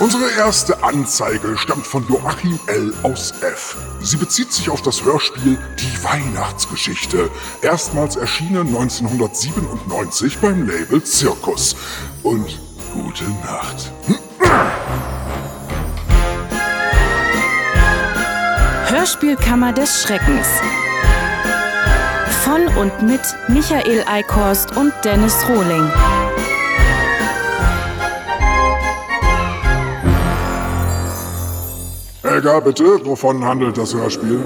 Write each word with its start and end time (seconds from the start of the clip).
Unsere 0.00 0.30
erste 0.30 0.84
Anzeige 0.84 1.58
stammt 1.58 1.84
von 1.84 2.06
Joachim 2.08 2.60
L. 2.68 2.94
aus 3.02 3.34
F. 3.40 3.76
Sie 4.00 4.16
bezieht 4.16 4.52
sich 4.52 4.70
auf 4.70 4.80
das 4.80 5.04
Hörspiel 5.04 5.58
Die 5.76 6.04
Weihnachtsgeschichte, 6.04 7.28
erstmals 7.62 8.14
erschienen 8.14 8.68
1997 8.68 10.38
beim 10.38 10.68
Label 10.68 11.02
Zirkus. 11.02 11.74
Und 12.22 12.60
gute 12.94 13.24
Nacht. 13.44 13.92
Hörspielkammer 18.86 19.72
des 19.72 20.02
Schreckens. 20.02 20.46
Von 22.44 22.68
und 22.76 23.02
mit 23.02 23.20
Michael 23.48 24.04
Eickhorst 24.06 24.76
und 24.76 24.92
Dennis 25.04 25.34
Rohling. 25.48 25.90
Helga, 32.38 32.60
bitte, 32.60 33.04
wovon 33.04 33.44
handelt 33.44 33.76
das 33.76 33.92
Hörspiel? 33.92 34.38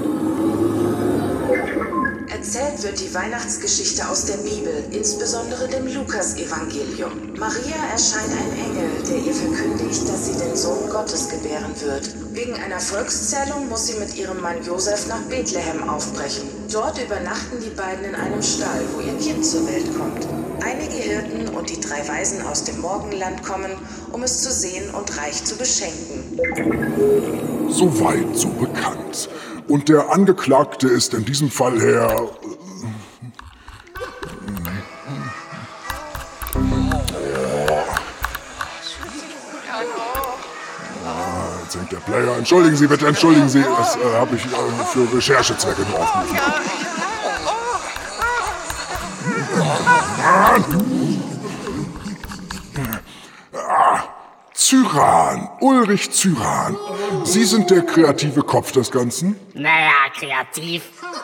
Erzählt 2.27 2.81
wird 2.81 2.99
die 2.99 3.13
Weihnachtsgeschichte 3.13 4.09
aus 4.09 4.25
der 4.25 4.37
Bibel, 4.37 4.83
insbesondere 4.89 5.67
dem 5.67 5.85
Lukas-Evangelium. 5.85 7.11
Maria 7.37 7.77
erscheint 7.91 8.31
ein 8.31 8.51
Engel, 8.65 8.89
der 9.07 9.17
ihr 9.17 9.33
verkündigt, 9.35 10.09
dass 10.09 10.25
sie 10.25 10.43
den 10.43 10.55
Sohn 10.55 10.89
Gottes 10.89 11.29
gebären 11.29 11.71
wird. 11.85 12.09
Wegen 12.33 12.55
einer 12.55 12.79
Volkszählung 12.79 13.69
muss 13.69 13.85
sie 13.85 13.99
mit 13.99 14.17
ihrem 14.17 14.41
Mann 14.41 14.63
Josef 14.65 15.07
nach 15.07 15.21
Bethlehem 15.29 15.87
aufbrechen. 15.87 16.49
Dort 16.71 16.99
übernachten 16.99 17.59
die 17.63 17.69
beiden 17.69 18.05
in 18.05 18.15
einem 18.15 18.41
Stall, 18.41 18.81
wo 18.95 19.01
ihr 19.01 19.15
Kind 19.19 19.45
zur 19.45 19.67
Welt 19.67 19.95
kommt. 19.95 20.27
Einige 20.65 20.95
Hirten 20.95 21.47
und 21.55 21.69
die 21.69 21.79
drei 21.79 22.07
Weisen 22.07 22.41
aus 22.41 22.63
dem 22.63 22.81
Morgenland 22.81 23.43
kommen, 23.43 23.69
um 24.11 24.23
es 24.23 24.41
zu 24.41 24.51
sehen 24.51 24.89
und 24.95 25.15
reich 25.15 25.43
zu 25.43 25.55
beschenken. 25.57 27.62
Soweit 27.73 28.37
so 28.37 28.49
bekannt. 28.49 29.29
Und 29.67 29.89
der 29.89 30.11
Angeklagte 30.11 30.87
ist 30.87 31.15
in 31.15 31.25
diesem 31.25 31.49
Fall 31.49 31.79
Herr. 31.81 32.29
Jetzt 41.63 41.75
hängt 41.75 41.91
der 41.91 41.97
Player. 41.97 42.37
Entschuldigen 42.37 42.75
Sie 42.75 42.85
bitte, 42.85 43.07
entschuldigen 43.07 43.49
Sie. 43.49 43.63
Das 43.63 43.95
äh, 43.95 43.99
habe 44.19 44.35
ich 44.35 44.45
äh, 44.45 44.85
für 44.91 45.17
Recherchezwecke 45.17 45.81
nur 45.89 45.99
aufgerufen. 45.99 46.37
Ah, 53.53 54.03
Zyran, 54.73 55.49
Ulrich 55.59 56.09
Zyran. 56.09 56.75
Sie 57.25 57.43
sind 57.43 57.69
der 57.69 57.83
kreative 57.83 58.41
Kopf 58.41 58.71
des 58.71 58.89
Ganzen? 58.89 59.39
Naja, 59.53 59.91
kreativ. 60.17 60.81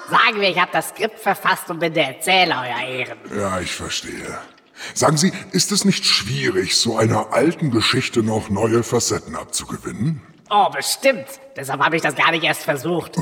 Sagen 0.07 0.39
wir, 0.39 0.49
ich 0.49 0.59
habe 0.59 0.69
das 0.71 0.89
Skript 0.89 1.17
verfasst 1.17 1.67
und 1.71 1.79
bin 1.79 1.91
der 1.91 2.17
Erzähler, 2.17 2.63
euer 2.63 2.87
Ehren. 2.87 3.17
Ja, 3.35 3.59
ich 3.59 3.71
verstehe. 3.71 4.37
Sagen 4.93 5.17
Sie, 5.17 5.33
ist 5.51 5.71
es 5.71 5.83
nicht 5.83 6.05
schwierig, 6.05 6.77
so 6.77 6.95
einer 6.95 7.33
alten 7.33 7.71
Geschichte 7.71 8.21
noch 8.21 8.51
neue 8.51 8.83
Facetten 8.83 9.35
abzugewinnen? 9.35 10.21
Oh, 10.51 10.69
bestimmt. 10.69 11.25
Deshalb 11.55 11.83
habe 11.83 11.95
ich 11.95 12.03
das 12.03 12.13
gar 12.13 12.29
nicht 12.29 12.43
erst 12.43 12.61
versucht. 12.61 13.17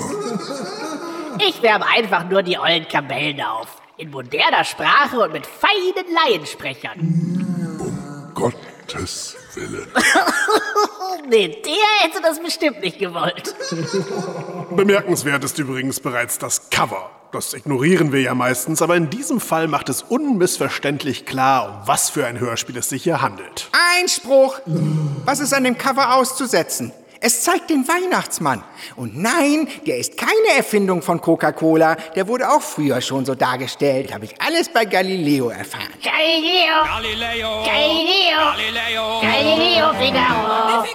Ich 1.39 1.61
wärme 1.61 1.85
einfach 1.87 2.27
nur 2.27 2.43
die 2.43 2.59
ollen 2.59 2.85
Kamellen 2.89 3.39
auf. 3.39 3.81
In 3.95 4.11
moderner 4.11 4.65
Sprache 4.65 5.21
und 5.21 5.31
mit 5.31 5.47
feinen 5.47 6.13
Laiensprechern. 6.13 8.31
Gottes 8.33 9.37
Willen. 9.57 9.87
Nee, 11.29 11.61
der 11.65 12.07
hätte 12.07 12.21
das 12.21 12.39
bestimmt 12.39 12.79
nicht 12.79 12.99
gewollt. 12.99 13.53
Bemerkenswert 14.73 15.43
ist 15.43 15.59
übrigens 15.59 15.99
bereits 15.99 16.37
das 16.39 16.69
Cover. 16.69 17.09
Das 17.33 17.53
ignorieren 17.53 18.13
wir 18.13 18.21
ja 18.21 18.33
meistens, 18.33 18.81
aber 18.81 18.95
in 18.95 19.09
diesem 19.09 19.41
Fall 19.41 19.67
macht 19.67 19.89
es 19.89 20.03
unmissverständlich 20.03 21.25
klar, 21.25 21.81
um 21.81 21.87
was 21.87 22.09
für 22.09 22.25
ein 22.25 22.39
Hörspiel 22.39 22.77
es 22.77 22.87
sich 22.87 23.03
hier 23.03 23.21
handelt. 23.21 23.69
Einspruch! 23.99 24.59
Was 25.25 25.41
ist 25.41 25.53
an 25.53 25.65
dem 25.65 25.77
Cover 25.77 26.15
auszusetzen? 26.15 26.93
Es 27.19 27.43
zeigt 27.43 27.69
den 27.69 27.87
Weihnachtsmann. 27.87 28.63
Und 28.95 29.17
nein, 29.17 29.67
der 29.85 29.97
ist 29.97 30.17
keine 30.17 30.57
Erfindung 30.57 31.01
von 31.01 31.19
Coca-Cola. 31.19 31.95
Der 32.15 32.27
wurde 32.27 32.49
auch 32.49 32.61
früher 32.61 33.01
schon 33.01 33.25
so 33.25 33.35
dargestellt. 33.35 34.13
Habe 34.13 34.25
ich 34.25 34.41
alles 34.41 34.69
bei 34.69 34.85
Galileo 34.85 35.49
erfahren. 35.49 35.89
Galileo! 36.03 36.83
Galileo! 36.85 37.63
Galileo! 37.65 39.21
Galileo! 39.21 39.21
Galileo 39.21 39.93
Figaro! 39.93 40.85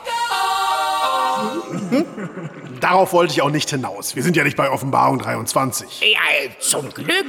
Darauf 2.80 3.12
wollte 3.12 3.32
ich 3.32 3.42
auch 3.42 3.50
nicht 3.50 3.70
hinaus. 3.70 4.16
Wir 4.16 4.22
sind 4.22 4.36
ja 4.36 4.44
nicht 4.44 4.56
bei 4.56 4.68
Offenbarung 4.70 5.18
23. 5.18 6.00
Ja, 6.00 6.18
zum 6.58 6.90
Glück. 6.92 7.26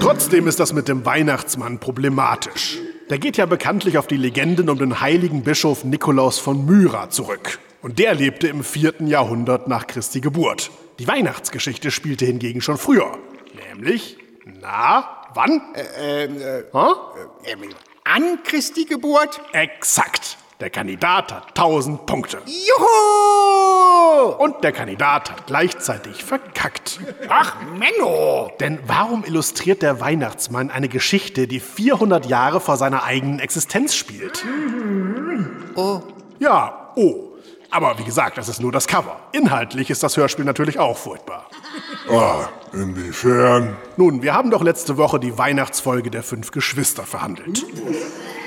Trotzdem 0.00 0.48
ist 0.48 0.58
das 0.58 0.72
mit 0.72 0.88
dem 0.88 1.04
Weihnachtsmann 1.04 1.78
problematisch. 1.78 2.78
Der 3.08 3.18
geht 3.18 3.36
ja 3.36 3.46
bekanntlich 3.46 3.98
auf 3.98 4.06
die 4.06 4.16
Legenden 4.16 4.68
um 4.68 4.78
den 4.78 5.00
heiligen 5.00 5.42
Bischof 5.42 5.84
Nikolaus 5.84 6.38
von 6.38 6.64
Myra 6.64 7.10
zurück. 7.10 7.58
Und 7.82 7.98
der 7.98 8.14
lebte 8.14 8.46
im 8.46 8.62
vierten 8.62 9.08
Jahrhundert 9.08 9.66
nach 9.66 9.88
Christi 9.88 10.20
Geburt. 10.20 10.70
Die 11.00 11.08
Weihnachtsgeschichte 11.08 11.90
spielte 11.90 12.24
hingegen 12.24 12.60
schon 12.60 12.78
früher. 12.78 13.18
Nämlich, 13.68 14.18
na, 14.60 15.26
wann? 15.34 15.60
Äh, 15.74 16.24
äh, 16.26 16.64
Hä? 16.72 17.50
äh, 17.50 17.56
an 18.04 18.38
Christi 18.44 18.84
Geburt? 18.84 19.40
Exakt. 19.52 20.38
Der 20.60 20.70
Kandidat 20.70 21.32
hat 21.32 21.48
1000 21.58 22.06
Punkte. 22.06 22.38
Juhu! 22.46 24.28
Und 24.38 24.62
der 24.62 24.70
Kandidat 24.70 25.32
hat 25.32 25.48
gleichzeitig 25.48 26.22
verkackt. 26.22 27.00
Ach, 27.28 27.56
Menno! 27.76 28.52
Denn 28.60 28.78
warum 28.86 29.24
illustriert 29.24 29.82
der 29.82 29.98
Weihnachtsmann 29.98 30.70
eine 30.70 30.88
Geschichte, 30.88 31.48
die 31.48 31.58
400 31.58 32.26
Jahre 32.26 32.60
vor 32.60 32.76
seiner 32.76 33.02
eigenen 33.02 33.40
Existenz 33.40 33.96
spielt? 33.96 34.44
Oh. 35.74 36.02
Ja, 36.38 36.92
oh. 36.94 37.31
Aber 37.72 37.98
wie 37.98 38.04
gesagt, 38.04 38.36
das 38.36 38.50
ist 38.50 38.60
nur 38.60 38.70
das 38.70 38.86
Cover. 38.86 39.16
Inhaltlich 39.32 39.88
ist 39.88 40.02
das 40.02 40.18
Hörspiel 40.18 40.44
natürlich 40.44 40.78
auch 40.78 40.98
furchtbar. 40.98 41.46
Ah, 42.10 42.48
inwiefern? 42.74 43.76
Nun, 43.96 44.20
wir 44.20 44.34
haben 44.34 44.50
doch 44.50 44.62
letzte 44.62 44.98
Woche 44.98 45.18
die 45.18 45.38
Weihnachtsfolge 45.38 46.10
der 46.10 46.22
fünf 46.22 46.50
Geschwister 46.50 47.04
verhandelt. 47.04 47.64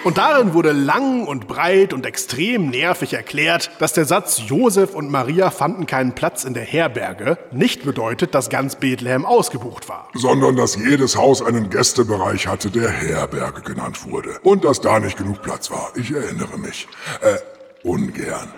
Und 0.03 0.19
darin 0.19 0.53
wurde 0.53 0.73
lang 0.73 1.25
und 1.25 1.47
breit 1.47 1.91
und 1.91 2.05
extrem 2.05 2.69
nervig 2.69 3.13
erklärt, 3.13 3.71
dass 3.79 3.93
der 3.93 4.05
Satz 4.05 4.43
Josef 4.45 4.93
und 4.93 5.09
Maria 5.09 5.49
fanden 5.49 5.87
keinen 5.87 6.13
Platz 6.13 6.43
in 6.43 6.53
der 6.53 6.63
Herberge 6.63 7.39
nicht 7.51 7.83
bedeutet, 7.83 8.35
dass 8.35 8.51
ganz 8.51 8.75
Bethlehem 8.75 9.25
ausgebucht 9.25 9.89
war. 9.89 10.07
Sondern 10.13 10.55
dass 10.55 10.75
jedes 10.75 11.17
Haus 11.17 11.41
einen 11.41 11.71
Gästebereich 11.71 12.45
hatte, 12.45 12.69
der 12.69 12.91
Herberge 12.91 13.63
genannt 13.63 14.07
wurde. 14.07 14.37
Und 14.43 14.65
dass 14.65 14.81
da 14.81 14.99
nicht 14.99 15.17
genug 15.17 15.41
Platz 15.41 15.71
war. 15.71 15.91
Ich 15.95 16.11
erinnere 16.11 16.59
mich. 16.59 16.87
Äh, 17.21 17.37
ungern. 17.85 18.49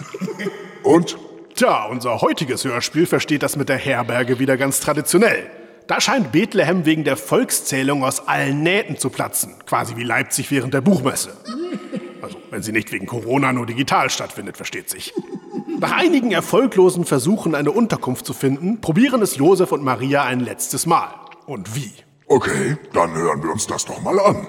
Und? 0.83 1.17
Tja, 1.55 1.85
unser 1.85 2.21
heutiges 2.21 2.63
Hörspiel 2.65 3.05
versteht 3.05 3.43
das 3.43 3.55
mit 3.55 3.69
der 3.69 3.77
Herberge 3.77 4.39
wieder 4.39 4.57
ganz 4.57 4.79
traditionell. 4.79 5.49
Da 5.87 6.01
scheint 6.01 6.31
Bethlehem 6.31 6.85
wegen 6.85 7.03
der 7.03 7.17
Volkszählung 7.17 8.03
aus 8.03 8.27
allen 8.27 8.61
Nähten 8.61 8.97
zu 8.97 9.09
platzen, 9.09 9.55
quasi 9.65 9.95
wie 9.95 10.03
Leipzig 10.03 10.51
während 10.51 10.73
der 10.73 10.81
Buchmesse. 10.81 11.31
Also, 12.21 12.37
wenn 12.51 12.61
sie 12.61 12.71
nicht 12.73 12.91
wegen 12.91 13.05
Corona 13.05 13.53
nur 13.53 13.65
digital 13.65 14.09
stattfindet, 14.09 14.57
versteht 14.57 14.89
sich. 14.89 15.13
Nach 15.79 15.93
einigen 15.93 16.31
erfolglosen 16.31 17.05
Versuchen, 17.05 17.55
eine 17.55 17.71
Unterkunft 17.71 18.25
zu 18.25 18.33
finden, 18.33 18.81
probieren 18.81 19.21
es 19.21 19.37
Josef 19.37 19.71
und 19.71 19.83
Maria 19.83 20.23
ein 20.23 20.41
letztes 20.41 20.85
Mal. 20.85 21.09
Und 21.45 21.75
wie? 21.75 21.93
Okay, 22.27 22.77
dann 22.93 23.13
hören 23.13 23.41
wir 23.41 23.51
uns 23.51 23.65
das 23.67 23.85
doch 23.85 24.01
mal 24.01 24.19
an. 24.19 24.47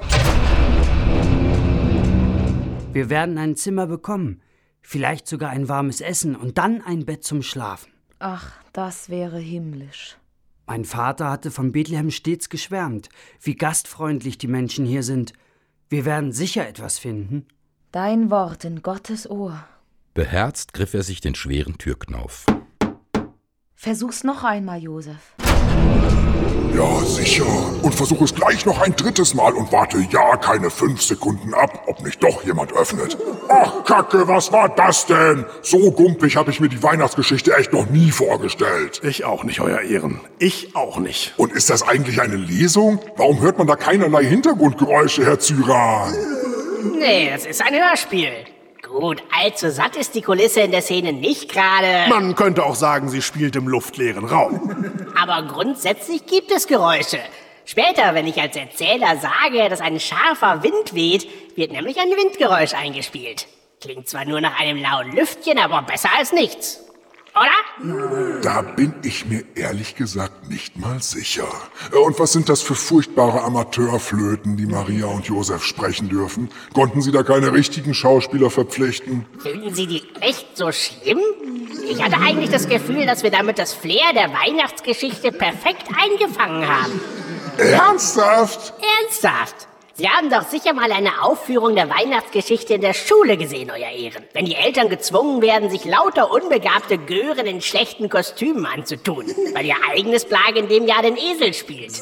Wir 2.93 3.11
werden 3.11 3.39
ein 3.39 3.55
Zimmer 3.55 3.87
bekommen, 3.87 4.43
vielleicht 4.89 5.29
sogar 5.29 5.51
ein 5.51 5.69
warmes 5.69 6.01
Essen 6.01 6.35
und 6.35 6.57
dann 6.57 6.81
ein 6.81 7.05
Bett 7.05 7.23
zum 7.23 7.43
Schlafen. 7.43 7.93
Ach, 8.21 8.53
das 8.73 9.11
wäre 9.11 9.39
himmlisch. 9.39 10.17
Mein 10.67 10.87
Vater 10.87 11.31
hatte 11.31 11.51
von 11.51 11.73
Bethlehem 11.73 12.11
stets 12.11 12.49
geschwärmt, 12.49 13.11
wie 13.43 13.55
gastfreundlich 13.55 14.39
die 14.39 14.49
Menschen 14.49 14.87
hier 14.87 15.03
sind. 15.03 15.35
Wir 15.91 16.07
werden 16.07 16.33
sicher 16.33 16.67
etwas 16.67 16.99
finden. 16.99 17.47
Dein 17.93 18.31
Wort 18.31 18.65
in 18.65 18.81
Gottes 18.81 19.29
Ohr. 19.29 19.63
Beherzt 20.15 20.73
griff 20.73 20.95
er 20.95 21.03
sich 21.03 21.21
den 21.21 21.35
schweren 21.35 21.77
Türknauf. 21.77 22.47
Versuch's 23.75 24.25
noch 24.25 24.43
einmal, 24.43 24.83
Josef. 24.83 25.35
Ja, 26.79 27.05
sicher. 27.05 27.45
Und 27.83 27.93
versuche 27.93 28.23
es 28.23 28.33
gleich 28.33 28.65
noch 28.65 28.81
ein 28.81 28.95
drittes 28.95 29.35
Mal 29.35 29.53
und 29.55 29.73
warte 29.73 29.99
ja 30.13 30.37
keine 30.37 30.71
fünf 30.71 31.03
Sekunden 31.03 31.53
ab, 31.53 31.83
ob 31.89 32.05
nicht 32.05 32.23
doch 32.23 32.45
jemand 32.45 32.73
öffnet. 32.73 33.19
Ach, 33.49 33.83
Kacke, 33.83 34.29
was 34.29 34.53
war 34.53 34.69
das 34.69 35.05
denn? 35.07 35.45
So 35.61 35.91
gumpig 35.91 36.37
habe 36.37 36.53
ich 36.53 36.61
mir 36.61 36.69
die 36.69 36.81
Weihnachtsgeschichte 36.81 37.57
echt 37.57 37.73
noch 37.73 37.91
nie 37.91 38.13
vorgestellt. 38.13 39.01
Ich 39.03 39.25
auch 39.25 39.43
nicht, 39.43 39.59
Euer 39.61 39.81
Ehren. 39.81 40.21
Ich 40.39 40.77
auch 40.77 40.99
nicht. 40.99 41.35
Und 41.37 41.53
ist 41.53 41.69
das 41.69 41.83
eigentlich 41.83 42.21
eine 42.21 42.37
Lesung? 42.37 43.01
Warum 43.17 43.41
hört 43.41 43.59
man 43.59 43.67
da 43.67 43.75
keinerlei 43.75 44.25
Hintergrundgeräusche, 44.25 45.27
Herr 45.27 45.41
Zyran? 45.41 46.15
Nee, 46.97 47.31
es 47.35 47.45
ist 47.45 47.61
ein 47.61 47.75
Hörspiel. 47.75 48.31
Gut, 48.89 49.23
allzu 49.39 49.71
satt 49.71 49.97
ist 49.97 50.15
die 50.15 50.23
Kulisse 50.23 50.61
in 50.61 50.71
der 50.71 50.81
Szene 50.81 51.13
nicht 51.13 51.53
gerade. 51.53 52.09
Man 52.09 52.35
könnte 52.35 52.65
auch 52.65 52.75
sagen, 52.75 53.11
sie 53.11 53.21
spielt 53.21 53.55
im 53.55 53.69
luftleeren 53.69 54.25
Raum. 54.25 55.05
Aber 55.21 55.47
grundsätzlich 55.47 56.25
gibt 56.27 56.51
es 56.51 56.67
Geräusche. 56.67 57.19
Später, 57.67 58.15
wenn 58.15 58.27
ich 58.27 58.41
als 58.41 58.57
Erzähler 58.57 59.19
sage, 59.19 59.69
dass 59.69 59.83
ein 59.83 60.01
scharfer 60.01 60.63
Wind 60.63 60.95
weht, 60.95 61.29
wird 61.55 61.71
nämlich 61.71 61.99
ein 62.01 62.09
Windgeräusch 62.09 62.73
eingespielt. 62.73 63.47
Klingt 63.83 64.09
zwar 64.09 64.25
nur 64.25 64.41
nach 64.41 64.59
einem 64.59 64.83
lauen 64.83 65.13
Lüftchen, 65.13 65.59
aber 65.59 65.83
besser 65.83 66.09
als 66.19 66.33
nichts. 66.33 66.88
Oder? 67.41 68.41
Da 68.43 68.63
bin 68.63 68.95
ich 69.03 69.27
mir 69.27 69.45
ehrlich 69.55 69.95
gesagt 69.95 70.49
nicht 70.49 70.77
mal 70.79 71.01
sicher. 71.03 71.47
Äh, 71.93 71.97
Und 71.97 72.19
was 72.19 72.33
sind 72.33 72.49
das 72.49 72.63
für 72.63 72.75
furchtbare 72.75 73.43
Amateurflöten, 73.43 74.57
die 74.57 74.67
Maria 74.67 75.07
und 75.07 75.27
Josef 75.27 75.65
sprechen 75.65 76.09
dürfen? 76.09 76.51
Konnten 76.75 77.01
Sie 77.03 77.13
da 77.13 77.23
keine 77.23 77.53
richtigen 77.53 77.95
Schauspieler 77.95 78.51
verpflichten? 78.51 79.27
Finden 79.39 79.75
Sie 79.75 79.87
die 79.87 80.03
echt 80.21 80.57
so 80.57 80.73
schlimm? 80.73 81.21
Ich 81.89 82.03
hatte 82.03 82.17
eigentlich 82.19 82.51
das 82.51 82.69
Gefühl, 82.69 83.07
dass 83.07 83.23
wir 83.23 83.31
damit 83.31 83.59
das 83.59 83.73
Flair 83.73 84.13
der 84.15 84.31
Weihnachtsgeschichte 84.33 85.33
perfekt 85.33 85.85
eingefangen 85.97 86.67
haben. 86.69 87.01
Ernsthaft? 87.59 88.75
Ernsthaft? 89.01 89.69
Sie 89.99 90.09
haben 90.09 90.31
doch 90.31 90.49
sicher 90.49 90.75
mal 90.75 90.93
eine 90.93 91.25
Aufführung 91.25 91.75
der 91.75 91.91
Weihnachtsgeschichte 91.91 92.75
in 92.75 92.83
der 92.83 92.95
Schule 92.95 93.37
gesehen, 93.37 93.69
Euer 93.69 93.91
Ehren. 93.91 94.23
Wenn 94.33 94.45
die 94.45 94.55
Eltern 94.55 94.91
gezwungen 94.91 95.43
werden, 95.43 95.71
sich 95.71 95.85
lauter 95.85 96.31
unbegabte 96.31 96.99
Gören 96.99 97.47
in 97.47 97.61
schlechten 97.61 98.09
Kostümen 98.09 98.65
anzutun, 98.65 99.27
weil 99.55 99.67
ihr 99.67 99.75
eigenes 99.91 100.25
Plag 100.25 100.55
in 100.55 100.69
dem 100.69 100.87
Jahr 100.87 101.03
den 101.03 101.17
Esel 101.17 101.53
spielt. 101.53 102.01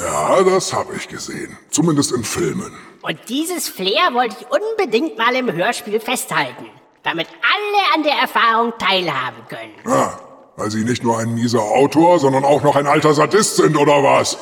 Ja, 0.00 0.42
das 0.44 0.72
habe 0.72 0.94
ich 0.96 1.08
gesehen. 1.08 1.58
Zumindest 1.68 2.12
in 2.12 2.24
Filmen. 2.24 2.72
Und 3.02 3.18
dieses 3.28 3.68
Flair 3.68 4.14
wollte 4.14 4.36
ich 4.40 4.46
unbedingt 4.50 5.18
mal 5.18 5.36
im 5.36 5.52
Hörspiel 5.52 6.00
festhalten, 6.00 6.70
damit 7.02 7.26
alle 7.28 7.94
an 7.96 8.02
der 8.02 8.14
Erfahrung 8.14 8.72
teilhaben 8.78 9.46
können. 9.50 9.74
Ah, 9.94 10.18
weil 10.56 10.70
Sie 10.70 10.84
nicht 10.84 11.04
nur 11.04 11.18
ein 11.18 11.34
mieser 11.34 11.60
Autor, 11.60 12.18
sondern 12.18 12.46
auch 12.46 12.62
noch 12.62 12.76
ein 12.76 12.86
alter 12.86 13.12
Sadist 13.12 13.56
sind, 13.56 13.76
oder 13.76 14.02
was? 14.02 14.38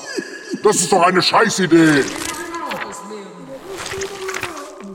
Das 0.63 0.77
ist 0.77 0.93
doch 0.93 1.03
eine 1.03 1.23
Scheißidee. 1.23 2.05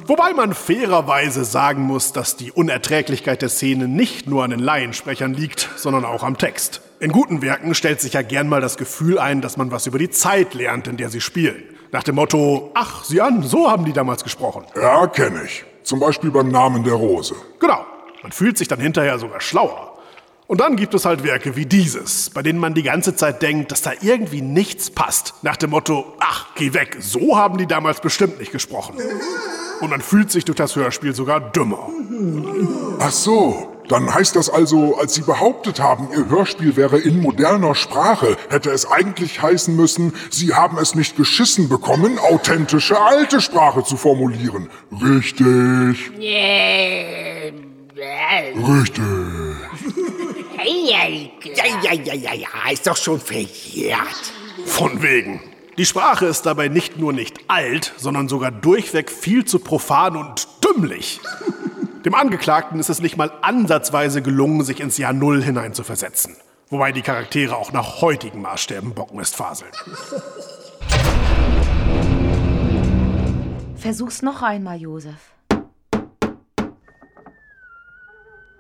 Wobei 0.10 0.34
man 0.34 0.56
fairerweise 0.56 1.46
sagen 1.46 1.84
muss, 1.84 2.14
dass 2.14 2.36
die 2.36 2.52
Unerträglichkeit 2.52 3.44
der 3.44 3.50
Szene 3.50 3.88
nicht 3.88 4.28
nur 4.28 4.44
an 4.44 4.50
den 4.50 4.60
Laiensprechern 4.60 5.36
liegt, 5.36 5.70
sondern 5.76 6.04
auch 6.04 6.24
am 6.24 6.36
Text. 6.36 6.82
In 7.00 7.12
guten 7.12 7.44
Werken 7.44 7.76
stellt 7.76 8.02
sich 8.02 8.14
ja 8.14 8.24
gern 8.24 8.50
mal 8.50 8.60
das 8.60 8.78
Gefühl 8.78 9.20
ein, 9.20 9.42
dass 9.42 9.56
man 9.56 9.70
was 9.70 9.86
über 9.86 10.00
die 10.00 10.10
Zeit 10.10 10.56
lernt, 10.56 10.88
in 10.88 10.98
der 10.98 11.12
sie 11.12 11.22
spielen. 11.22 11.62
Nach 11.92 12.02
dem 12.02 12.16
Motto, 12.16 12.72
ach, 12.74 13.04
sieh 13.04 13.22
an, 13.22 13.44
so 13.44 13.70
haben 13.70 13.86
die 13.86 13.94
damals 13.94 14.24
gesprochen. 14.24 14.66
Ja, 14.76 15.06
kenne 15.06 15.44
ich. 15.46 15.64
Zum 15.84 16.00
Beispiel 16.00 16.32
beim 16.32 16.50
Namen 16.50 16.84
der 16.84 16.96
Rose. 16.96 17.36
Genau. 17.60 17.86
Man 18.24 18.32
fühlt 18.32 18.58
sich 18.58 18.68
dann 18.68 18.80
hinterher 18.80 19.20
sogar 19.20 19.42
schlauer. 19.42 19.96
Und 20.48 20.60
dann 20.60 20.76
gibt 20.76 20.96
es 20.96 21.06
halt 21.06 21.24
Werke 21.24 21.56
wie 21.56 21.68
dieses, 21.68 22.32
bei 22.32 22.42
denen 22.42 22.58
man 22.58 22.74
die 22.74 22.82
ganze 22.82 23.16
Zeit 23.16 23.44
denkt, 23.44 23.72
dass 23.72 23.84
da 23.84 23.92
irgendwie 24.02 24.42
nichts 24.42 24.90
passt. 24.90 25.36
Nach 25.44 25.56
dem 25.56 25.70
Motto, 25.70 26.16
ach, 26.20 26.48
geh 26.56 26.74
weg, 26.74 26.98
so 27.00 27.38
haben 27.38 27.60
die 27.60 27.68
damals 27.68 28.02
bestimmt 28.02 28.40
nicht 28.40 28.52
gesprochen. 28.52 28.96
Und 29.82 29.90
man 29.92 30.02
fühlt 30.02 30.32
sich 30.32 30.46
durch 30.46 30.58
das 30.58 30.76
Hörspiel 30.76 31.14
sogar 31.16 31.40
dümmer. 31.40 31.90
Ach 33.00 33.12
so, 33.12 33.70
dann 33.90 34.14
heißt 34.14 34.36
das 34.36 34.50
also, 34.50 34.98
als 34.98 35.16
Sie 35.16 35.22
behauptet 35.22 35.80
haben, 35.80 36.10
Ihr 36.16 36.30
Hörspiel 36.30 36.76
wäre 36.76 37.00
in 37.00 37.22
moderner 37.22 37.74
Sprache, 37.74 38.38
hätte 38.50 38.70
es 38.70 38.90
eigentlich 38.90 39.42
heißen 39.42 39.76
müssen, 39.76 40.14
Sie 40.30 40.54
haben 40.54 40.78
es 40.78 40.94
nicht 40.96 41.18
geschissen 41.18 41.70
bekommen, 41.70 42.20
authentische 42.20 43.00
alte 43.02 43.42
Sprache 43.42 43.84
zu 43.84 43.98
formulieren. 43.98 44.70
Richtig. 44.92 46.12
Äh, 46.20 47.48
äh, 47.48 47.54
Richtig. 48.56 49.04
Ja, 51.56 51.66
ja, 51.84 51.94
ja, 51.94 52.14
ja, 52.14 52.34
ja, 52.34 52.72
ist 52.72 52.86
doch 52.86 52.98
schon 52.98 53.20
verjährt. 53.20 54.34
Von 54.66 55.02
wegen. 55.02 55.42
Die 55.80 55.86
Sprache 55.86 56.26
ist 56.26 56.46
dabei 56.46 56.68
nicht 56.68 56.98
nur 56.98 57.14
nicht 57.14 57.40
alt, 57.48 57.94
sondern 57.96 58.28
sogar 58.28 58.52
durchweg 58.52 59.10
viel 59.10 59.46
zu 59.46 59.60
profan 59.60 60.18
und 60.18 60.46
dümmlich. 60.62 61.22
Dem 62.04 62.16
Angeklagten 62.16 62.82
ist 62.82 62.90
es 62.90 63.00
nicht 63.00 63.16
mal 63.16 63.32
ansatzweise 63.42 64.22
gelungen, 64.22 64.66
sich 64.66 64.82
ins 64.82 64.98
Jahr 64.98 65.14
Null 65.14 65.42
hineinzuversetzen. 65.42 66.36
Wobei 66.68 66.92
die 66.92 67.02
Charaktere 67.02 67.56
auch 67.56 67.72
nach 67.72 68.02
heutigen 68.02 68.42
Maßstäben 68.42 68.94
Bockmist 68.94 69.38
faseln. 69.38 69.72
Versuch's 73.78 74.22
noch 74.22 74.42
einmal, 74.42 74.82
Josef. 74.82 75.32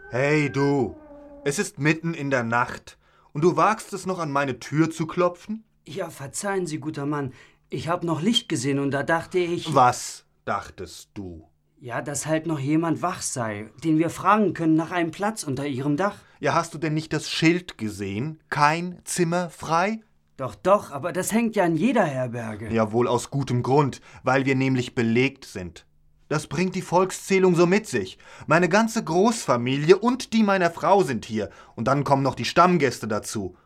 Hey 0.10 0.50
du, 0.50 0.96
es 1.44 1.60
ist 1.60 1.80
mitten 1.80 2.14
in 2.14 2.30
der 2.30 2.44
Nacht 2.46 2.98
und 3.34 3.44
du 3.44 3.58
wagst 3.58 3.92
es 3.92 4.06
noch 4.06 4.20
an 4.20 4.32
meine 4.32 4.62
Tür 4.62 4.90
zu 4.90 5.06
klopfen? 5.06 5.66
Ja, 5.90 6.12
verzeihen 6.12 6.68
Sie, 6.68 6.78
guter 6.80 7.08
Mann. 7.08 7.34
Ich 7.72 7.88
habe 7.88 8.06
noch 8.06 8.22
Licht 8.22 8.48
gesehen 8.48 8.78
und 8.78 8.92
da 8.92 9.02
dachte 9.02 9.40
ich. 9.40 9.74
Was 9.74 10.24
dachtest 10.46 11.10
du? 11.16 11.50
Ja, 11.80 12.04
dass 12.04 12.28
halt 12.28 12.46
noch 12.46 12.60
jemand 12.60 13.02
wach 13.02 13.24
sei, 13.24 13.72
den 13.84 13.98
wir 13.98 14.12
fragen 14.12 14.54
können 14.54 14.76
nach 14.76 14.92
einem 14.92 15.10
Platz 15.10 15.44
unter 15.44 15.66
Ihrem 15.66 15.98
Dach. 15.98 16.18
Ja, 16.40 16.54
hast 16.54 16.76
du 16.76 16.78
denn 16.78 16.94
nicht 16.94 17.12
das 17.12 17.28
Schild 17.28 17.80
gesehen? 17.80 18.40
Kein 18.52 19.00
Zimmer 19.04 19.50
frei? 19.50 20.02
Doch, 20.38 20.54
doch, 20.54 20.92
aber 20.92 21.12
das 21.12 21.32
hängt 21.32 21.56
ja 21.56 21.64
an 21.64 21.76
jeder 21.76 22.06
Herberge. 22.06 22.72
Ja, 22.72 22.92
wohl 22.92 23.08
aus 23.08 23.32
gutem 23.32 23.64
Grund, 23.64 24.00
weil 24.22 24.46
wir 24.46 24.54
nämlich 24.54 24.94
belegt 24.94 25.44
sind. 25.44 25.88
Das 26.28 26.46
bringt 26.46 26.76
die 26.76 26.84
Volkszählung 26.84 27.56
so 27.56 27.66
mit 27.66 27.88
sich. 27.88 28.20
Meine 28.46 28.70
ganze 28.70 29.04
Großfamilie 29.04 29.98
und 29.98 30.34
die 30.34 30.44
meiner 30.44 30.70
Frau 30.70 31.02
sind 31.02 31.26
hier. 31.26 31.50
Und 31.76 31.88
dann 31.88 32.04
kommen 32.04 32.22
noch 32.22 32.36
die 32.36 32.46
Stammgäste 32.46 33.08
dazu. 33.08 33.58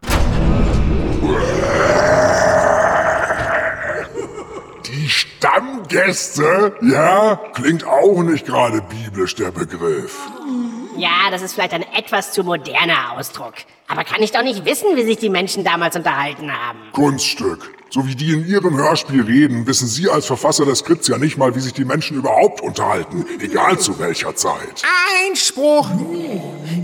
Die 4.86 5.10
Stammgäste? 5.10 6.76
Ja, 6.82 7.40
klingt 7.54 7.86
auch 7.86 8.22
nicht 8.24 8.46
gerade 8.46 8.82
biblisch 8.82 9.36
der 9.36 9.52
Begriff. 9.52 10.20
Ja, 10.98 11.32
das 11.32 11.42
ist 11.42 11.54
vielleicht 11.54 11.74
ein 11.74 11.83
etwas 11.96 12.32
zu 12.32 12.44
moderner 12.44 13.14
Ausdruck. 13.18 13.54
Aber 13.88 14.04
kann 14.04 14.24
ich 14.24 14.32
doch 14.32 14.44
nicht 14.44 14.66
wissen, 14.66 14.96
wie 14.96 15.04
sich 15.04 15.18
die 15.18 15.30
Menschen 15.30 15.64
damals 15.64 15.96
unterhalten 15.96 16.52
haben. 16.52 16.80
Kunststück. 16.94 17.72
So 17.94 18.08
wie 18.08 18.16
die 18.16 18.34
in 18.34 18.48
ihrem 18.48 18.76
Hörspiel 18.76 19.22
reden, 19.22 19.68
wissen 19.68 19.88
Sie 19.88 20.10
als 20.10 20.26
Verfasser 20.26 20.66
des 20.66 20.80
Skripts 20.80 21.10
ja 21.10 21.20
nicht 21.20 21.38
mal, 21.38 21.56
wie 21.56 21.60
sich 21.60 21.74
die 21.74 21.86
Menschen 21.86 22.18
überhaupt 22.18 22.60
unterhalten, 22.60 23.24
egal 23.40 23.78
zu 23.78 24.00
welcher 24.00 24.36
Zeit. 24.36 24.82
Einspruch! 25.28 25.92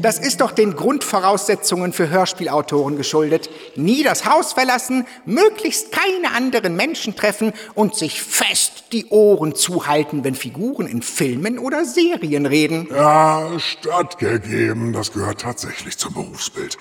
Das 0.03 0.19
ist 0.19 0.39
doch 0.39 0.51
den 0.51 0.75
Grundvoraussetzungen 0.75 1.93
für 1.93 2.09
Hörspielautoren 2.09 2.95
geschuldet. 2.95 3.49
Nie 3.75 4.03
das 4.03 4.25
Haus 4.25 4.53
verlassen, 4.53 5.07
möglichst 5.25 5.91
keine 5.91 6.35
anderen 6.35 6.75
Menschen 6.75 7.15
treffen 7.15 7.53
und 7.73 7.95
sich 7.95 8.21
fest 8.21 8.83
die 8.91 9.07
Ohren 9.07 9.55
zuhalten, 9.55 10.23
wenn 10.23 10.35
Figuren 10.35 10.85
in 10.85 11.01
Filmen 11.01 11.57
oder 11.57 11.85
Serien 11.85 12.45
reden. 12.45 12.87
Ja, 12.91 13.49
stattgegeben, 13.57 14.93
das 14.99 15.13
gehört 15.13 15.39
tatsächlich 15.39 15.97
zum 15.97 16.13
Berufsbild. 16.13 16.77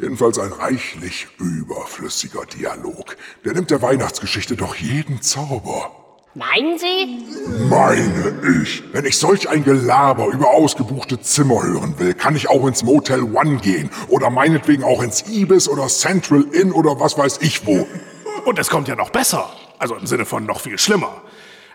Jedenfalls 0.00 0.38
ein 0.40 0.52
reichlich 0.52 1.28
überflüssiger 1.38 2.44
Dialog. 2.44 3.16
Der 3.44 3.54
nimmt 3.54 3.70
der 3.70 3.80
Weihnachtsgeschichte 3.82 4.56
doch 4.56 4.74
jeden 4.74 5.22
Zauber. 5.22 5.92
Meinen 6.34 6.76
Sie? 6.76 7.24
Meine 7.70 8.62
ich. 8.62 8.82
Wenn 8.92 9.04
ich 9.04 9.16
solch 9.16 9.48
ein 9.48 9.62
Gelaber 9.62 10.26
über 10.26 10.50
ausgebuchte 10.50 11.20
Zimmer 11.20 11.62
hören 11.62 11.94
will, 11.98 12.14
kann 12.14 12.34
ich 12.34 12.50
auch 12.50 12.66
ins 12.66 12.82
Motel 12.82 13.22
One 13.22 13.58
gehen. 13.58 13.90
Oder 14.08 14.28
meinetwegen 14.28 14.82
auch 14.82 15.00
ins 15.00 15.28
Ibis 15.28 15.68
oder 15.68 15.86
Central 15.86 16.42
Inn 16.50 16.72
oder 16.72 16.98
was 16.98 17.16
weiß 17.16 17.38
ich 17.42 17.64
wo. 17.64 17.86
Und 18.44 18.58
es 18.58 18.68
kommt 18.68 18.88
ja 18.88 18.96
noch 18.96 19.10
besser. 19.10 19.48
Also 19.78 19.94
im 19.94 20.06
Sinne 20.06 20.26
von 20.26 20.44
noch 20.44 20.60
viel 20.60 20.78
schlimmer. 20.78 21.22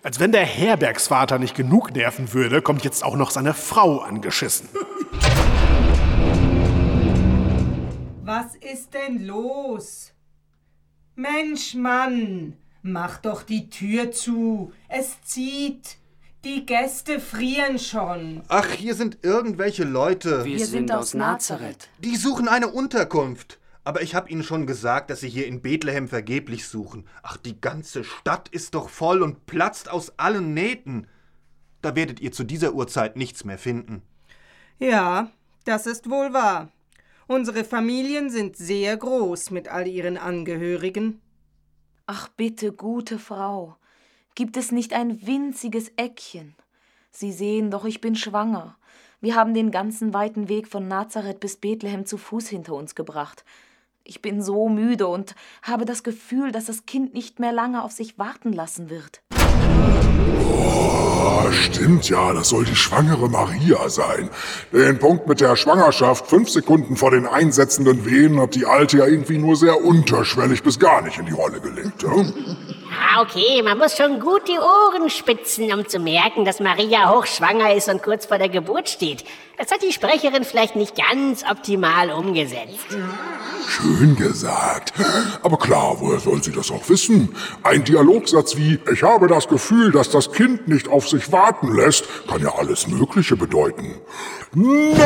Als 0.04 0.20
wenn 0.20 0.32
der 0.32 0.46
Herbergsvater 0.46 1.38
nicht 1.38 1.56
genug 1.56 1.94
nerven 1.94 2.34
würde, 2.34 2.64
kommt 2.64 2.84
jetzt 2.84 3.04
auch 3.04 3.16
noch 3.16 3.30
seine 3.30 3.54
Frau 3.54 4.00
angeschissen. 4.00 4.68
Was 8.24 8.56
ist 8.56 8.96
denn 8.96 9.24
los? 9.28 10.14
Mensch, 11.14 11.76
Mann, 11.76 12.58
mach 12.82 13.20
doch 13.20 13.44
die 13.44 13.70
Tür 13.70 14.12
zu. 14.12 14.74
Es 14.90 15.22
zieht. 15.24 15.98
Die 16.46 16.66
Gäste 16.66 17.20
frieren 17.20 17.78
schon. 17.78 18.42
Ach, 18.48 18.72
hier 18.72 18.96
sind 18.96 19.20
irgendwelche 19.22 19.84
Leute. 19.84 20.44
Wir, 20.44 20.66
sind, 20.66 20.92
aus 20.92 21.14
Nazareth. 21.14 21.90
Die 22.00 22.16
suchen 22.16 22.48
eine 22.48 22.70
Unterkunft. 22.70 23.60
Aber 23.84 24.02
ich 24.02 24.14
habe 24.14 24.30
ihnen 24.30 24.44
schon 24.44 24.68
gesagt, 24.68 25.10
dass 25.10 25.22
sie 25.22 25.30
hier 25.30 25.48
in 25.48 25.62
Bethlehem 25.62 26.08
vergeblich 26.08 26.68
suchen. 26.68 27.08
Ach, 27.24 27.38
die 27.38 27.60
ganze 27.60 28.04
Stadt 28.04 28.48
ist 28.50 28.76
doch 28.76 28.90
voll 28.90 29.24
und 29.24 29.46
platzt 29.48 29.90
aus 29.90 30.14
allen 30.18 30.54
Nähten. 30.54 31.08
Da 31.82 31.96
werdet 31.96 32.20
ihr 32.20 32.32
zu 32.32 32.44
dieser 32.44 32.74
Uhrzeit 32.74 33.18
nichts 33.18 33.44
mehr 33.44 33.58
finden. 33.58 34.04
Ja, 34.78 35.32
das 35.66 35.88
ist 35.88 36.10
wohl 36.10 36.34
wahr. 36.34 36.70
Unsere 37.28 37.64
Familien 37.64 38.30
sind 38.30 38.56
sehr 38.56 38.98
groß 38.98 39.52
mit 39.52 39.68
all 39.68 39.88
ihren 39.88 40.18
Angehörigen. 40.18 41.22
Ach 42.06 42.28
bitte, 42.28 42.74
gute 42.74 43.18
Frau, 43.18 43.78
gibt 44.36 44.58
es 44.58 44.72
nicht 44.72 44.94
ein 44.94 45.26
winziges 45.26 45.92
Eckchen? 45.96 46.56
Sie 47.10 47.32
sehen 47.32 47.72
doch, 47.72 47.86
ich 47.86 48.02
bin 48.02 48.16
schwanger. 48.16 48.78
Wir 49.22 49.36
haben 49.36 49.54
den 49.54 49.72
ganzen 49.72 50.14
weiten 50.14 50.50
Weg 50.50 50.68
von 50.68 50.88
Nazareth 50.88 51.40
bis 51.40 51.58
Bethlehem 51.58 52.06
zu 52.06 52.18
Fuß 52.18 52.48
hinter 52.48 52.74
uns 52.74 52.96
gebracht. 52.96 53.46
Ich 54.04 54.22
bin 54.22 54.42
so 54.42 54.68
müde 54.68 55.08
und 55.08 55.36
habe 55.62 55.86
das 55.86 56.04
Gefühl, 56.04 56.52
dass 56.52 56.66
das 56.66 56.86
Kind 56.86 57.14
nicht 57.14 57.40
mehr 57.40 57.52
lange 57.52 57.84
auf 57.84 57.92
sich 57.92 58.18
warten 58.18 58.52
lassen 58.52 58.90
wird. 58.90 59.22
Oh, 60.50 61.52
stimmt 61.52 62.10
ja, 62.10 62.34
das 62.34 62.50
soll 62.50 62.66
die 62.66 62.76
schwangere 62.76 63.30
Maria 63.30 63.90
sein. 63.90 64.30
Den 64.72 64.98
Punkt 64.98 65.28
mit 65.28 65.40
der 65.40 65.56
Schwangerschaft 65.56 66.28
fünf 66.28 66.50
Sekunden 66.50 66.96
vor 66.96 67.12
den 67.12 67.28
einsetzenden 67.28 68.06
Wehen 68.06 68.40
hat 68.40 68.56
die 68.56 68.66
Alte 68.66 68.98
ja 68.98 69.06
irgendwie 69.06 69.38
nur 69.38 69.56
sehr 69.56 69.84
unterschwellig 69.84 70.64
bis 70.64 70.80
gar 70.80 71.02
nicht 71.04 71.20
in 71.20 71.28
die 71.28 71.34
Rolle 71.34 71.62
gelegt. 71.62 72.02
Ja? 72.04 72.26
Ah, 72.94 73.22
okay, 73.22 73.62
man 73.64 73.78
muss 73.78 73.96
schon 73.96 74.20
gut 74.20 74.50
die 74.50 74.60
Ohren 74.60 75.10
spitzen, 75.10 75.72
um 75.72 75.88
zu 75.88 75.98
merken, 75.98 76.44
dass 76.44 76.60
Maria 76.60 77.10
hochschwanger 77.10 77.74
ist 77.74 77.88
und 77.88 78.04
kurz 78.04 78.26
vor 78.26 78.38
der 78.38 78.50
Geburt 78.50 78.90
steht. 78.90 79.24
Das 79.58 79.72
hat 79.72 79.82
die 79.82 79.94
Sprecherin 79.94 80.44
vielleicht 80.44 80.76
nicht 80.76 80.96
ganz 80.98 81.46
optimal 81.50 82.12
umgesetzt. 82.12 82.88
Schön 83.70 84.18
gesagt. 84.18 84.92
Aber 85.42 85.58
klar, 85.58 85.96
woher 86.00 86.20
soll 86.20 86.44
sie 86.44 86.52
das 86.52 86.70
auch 86.70 86.90
wissen? 86.90 87.34
Ein 87.64 87.86
Dialogsatz 87.86 88.58
wie 88.58 88.80
Ich 88.92 89.04
habe 89.04 89.28
das 89.28 89.48
Gefühl, 89.48 89.92
dass 89.92 90.10
das 90.10 90.34
Kind 90.34 90.68
nicht 90.68 90.90
auf 90.90 91.08
sich 91.08 91.32
warten 91.32 91.74
lässt, 91.74 92.06
kann 92.28 92.42
ja 92.42 92.54
alles 92.56 92.88
Mögliche 92.88 93.38
bedeuten. 93.38 94.02
Not! 94.54 95.06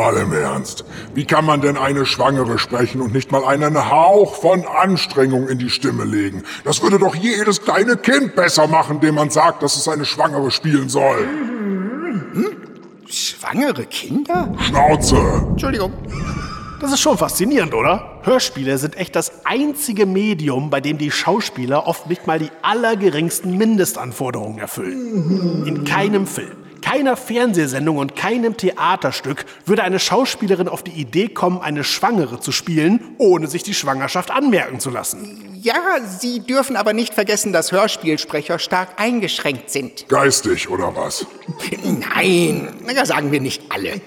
Mal 0.00 0.16
im 0.16 0.32
Ernst. 0.32 0.86
Wie 1.14 1.26
kann 1.26 1.44
man 1.44 1.60
denn 1.60 1.76
eine 1.76 2.06
Schwangere 2.06 2.58
sprechen 2.58 3.02
und 3.02 3.12
nicht 3.12 3.30
mal 3.32 3.44
einen 3.44 3.90
Hauch 3.90 4.34
von 4.36 4.64
Anstrengung 4.64 5.46
in 5.46 5.58
die 5.58 5.68
Stimme 5.68 6.04
legen? 6.04 6.42
Das 6.64 6.82
würde 6.82 6.98
doch 6.98 7.14
jedes 7.14 7.60
kleine 7.60 7.98
Kind 7.98 8.34
besser 8.34 8.66
machen, 8.66 9.00
dem 9.00 9.16
man 9.16 9.28
sagt, 9.28 9.62
dass 9.62 9.76
es 9.76 9.86
eine 9.88 10.06
Schwangere 10.06 10.50
spielen 10.52 10.88
soll. 10.88 11.28
Hm? 12.32 12.56
Schwangere 13.10 13.84
Kinder? 13.84 14.50
Schnauze! 14.66 15.18
Entschuldigung. 15.50 15.92
Das 16.80 16.92
ist 16.92 17.00
schon 17.00 17.18
faszinierend, 17.18 17.74
oder? 17.74 18.20
Hörspiele 18.22 18.78
sind 18.78 18.96
echt 18.96 19.14
das 19.14 19.44
einzige 19.44 20.06
Medium, 20.06 20.70
bei 20.70 20.80
dem 20.80 20.96
die 20.96 21.10
Schauspieler 21.10 21.86
oft 21.86 22.08
nicht 22.08 22.26
mal 22.26 22.38
die 22.38 22.50
allergeringsten 22.62 23.54
Mindestanforderungen 23.58 24.60
erfüllen. 24.60 25.66
In 25.66 25.84
keinem 25.84 26.26
Film 26.26 26.59
keiner 26.82 27.16
Fernsehsendung 27.16 27.98
und 27.98 28.16
keinem 28.16 28.56
Theaterstück 28.56 29.44
würde 29.66 29.82
eine 29.82 29.98
Schauspielerin 29.98 30.68
auf 30.68 30.82
die 30.82 30.92
Idee 30.92 31.28
kommen, 31.28 31.60
eine 31.60 31.84
Schwangere 31.84 32.40
zu 32.40 32.52
spielen, 32.52 33.00
ohne 33.18 33.46
sich 33.46 33.62
die 33.62 33.74
Schwangerschaft 33.74 34.30
anmerken 34.30 34.80
zu 34.80 34.90
lassen. 34.90 35.50
Ja, 35.62 35.74
Sie 36.18 36.40
dürfen 36.40 36.76
aber 36.76 36.94
nicht 36.94 37.12
vergessen, 37.12 37.52
dass 37.52 37.70
Hörspielsprecher 37.70 38.58
stark 38.58 38.88
eingeschränkt 38.96 39.68
sind. 39.68 40.08
Geistig, 40.08 40.70
oder 40.70 40.96
was? 40.96 41.26
Nein, 41.82 42.68
das 42.94 43.08
sagen 43.08 43.30
wir 43.30 43.42
nicht 43.42 43.64
alle. 43.70 44.00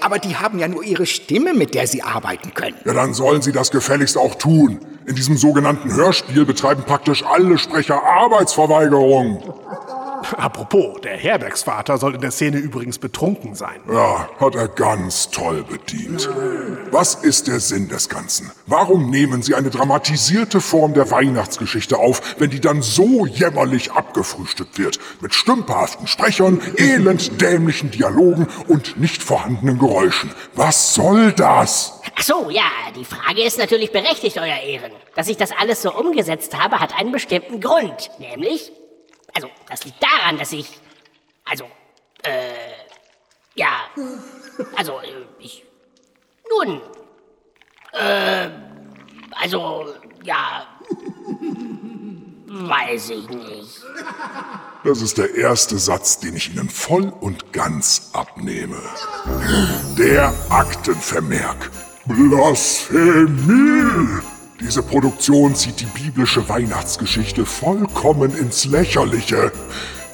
Aber 0.00 0.18
die 0.18 0.36
haben 0.36 0.58
ja 0.58 0.68
nur 0.68 0.82
ihre 0.82 1.04
Stimme, 1.04 1.52
mit 1.52 1.74
der 1.74 1.86
sie 1.86 2.02
arbeiten 2.02 2.54
können. 2.54 2.76
Ja, 2.86 2.94
dann 2.94 3.12
sollen 3.12 3.42
sie 3.42 3.52
das 3.52 3.70
gefälligst 3.70 4.16
auch 4.16 4.36
tun. 4.36 4.80
In 5.06 5.14
diesem 5.14 5.36
sogenannten 5.36 5.94
Hörspiel 5.94 6.46
betreiben 6.46 6.82
praktisch 6.84 7.22
alle 7.24 7.58
Sprecher 7.58 8.02
Arbeitsverweigerung. 8.02 9.42
Apropos, 10.36 11.00
der 11.02 11.16
Herbergsvater 11.16 11.98
soll 11.98 12.14
in 12.14 12.20
der 12.20 12.30
Szene 12.30 12.58
übrigens 12.58 12.98
betrunken 12.98 13.54
sein. 13.54 13.80
Ja, 13.90 14.28
hat 14.38 14.54
er 14.54 14.68
ganz 14.68 15.30
toll 15.30 15.64
bedient. 15.64 16.28
Was 16.90 17.14
ist 17.14 17.48
der 17.48 17.60
Sinn 17.60 17.88
des 17.88 18.08
Ganzen? 18.08 18.50
Warum 18.66 19.10
nehmen 19.10 19.42
Sie 19.42 19.54
eine 19.54 19.70
dramatisierte 19.70 20.60
Form 20.60 20.94
der 20.94 21.10
Weihnachtsgeschichte 21.10 21.98
auf, 21.98 22.36
wenn 22.38 22.50
die 22.50 22.60
dann 22.60 22.82
so 22.82 23.26
jämmerlich 23.26 23.92
abgefrühstückt 23.92 24.78
wird? 24.78 24.98
Mit 25.20 25.34
stümperhaften 25.34 26.06
Sprechern, 26.06 26.60
elend 26.76 27.40
dämlichen 27.40 27.90
Dialogen 27.90 28.46
und 28.68 28.98
nicht 28.98 29.22
vorhandenen 29.22 29.78
Geräuschen. 29.78 30.30
Was 30.54 30.94
soll 30.94 31.32
das? 31.32 32.00
Ach 32.18 32.22
so, 32.22 32.50
ja, 32.50 32.62
die 32.96 33.04
Frage 33.04 33.42
ist 33.42 33.58
natürlich 33.58 33.92
berechtigt, 33.92 34.38
Euer 34.38 34.58
Ehren. 34.58 34.92
Dass 35.14 35.28
ich 35.28 35.36
das 35.36 35.50
alles 35.52 35.82
so 35.82 35.92
umgesetzt 35.92 36.56
habe, 36.58 36.80
hat 36.80 36.98
einen 36.98 37.12
bestimmten 37.12 37.60
Grund. 37.60 38.10
Nämlich, 38.18 38.72
also, 39.36 39.50
das 39.68 39.84
liegt 39.84 40.02
daran, 40.02 40.38
dass 40.38 40.50
ich. 40.52 40.80
Also, 41.44 41.64
äh. 42.22 42.72
Ja. 43.54 43.90
Also, 44.76 44.98
äh, 45.00 45.26
ich. 45.38 45.62
Nun. 46.48 46.80
Äh. 47.92 48.48
Also, 49.32 49.94
ja. 50.22 50.66
Weiß 52.46 53.10
ich 53.10 53.28
nicht. 53.28 53.82
Das 54.84 55.02
ist 55.02 55.18
der 55.18 55.34
erste 55.34 55.76
Satz, 55.78 56.18
den 56.20 56.36
ich 56.36 56.54
Ihnen 56.54 56.70
voll 56.70 57.12
und 57.20 57.52
ganz 57.52 58.12
abnehme. 58.14 58.80
Der 59.98 60.32
Aktenvermerk. 60.48 61.70
Blasphemie! 62.06 62.76
Diese 64.60 64.82
Produktion 64.82 65.54
zieht 65.54 65.80
die 65.80 65.86
biblische 65.86 66.48
Weihnachtsgeschichte 66.48 67.44
vollkommen 67.44 68.34
ins 68.34 68.64
Lächerliche. 68.64 69.52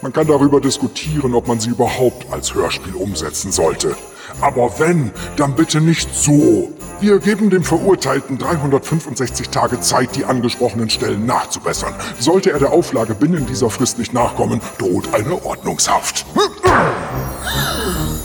Man 0.02 0.12
kann 0.12 0.26
darüber 0.26 0.60
diskutieren, 0.60 1.34
ob 1.34 1.46
man 1.46 1.60
sie 1.60 1.70
überhaupt 1.70 2.26
als 2.32 2.52
Hörspiel 2.52 2.94
umsetzen 2.94 3.52
sollte. 3.52 3.94
Aber 4.40 4.80
wenn, 4.80 5.12
dann 5.36 5.54
bitte 5.54 5.80
nicht 5.80 6.12
so. 6.12 6.72
Wir 7.00 7.20
geben 7.20 7.50
dem 7.50 7.62
Verurteilten 7.62 8.36
365 8.38 9.48
Tage 9.48 9.80
Zeit, 9.80 10.16
die 10.16 10.24
angesprochenen 10.24 10.90
Stellen 10.90 11.24
nachzubessern. 11.24 11.94
Sollte 12.18 12.50
er 12.50 12.58
der 12.58 12.72
Auflage 12.72 13.14
binnen 13.14 13.46
dieser 13.46 13.70
Frist 13.70 13.98
nicht 13.98 14.12
nachkommen, 14.12 14.60
droht 14.78 15.14
eine 15.14 15.44
Ordnungshaft. 15.44 16.26